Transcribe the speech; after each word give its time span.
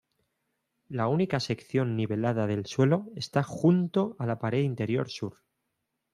La 0.89 1.07
única 1.07 1.39
sección 1.39 1.95
nivelada 1.95 2.47
del 2.47 2.65
suelo 2.65 3.05
está 3.15 3.43
junto 3.43 4.15
a 4.17 4.25
la 4.25 4.39
pared 4.39 4.63
interior 4.63 5.11
sur. 5.11 5.43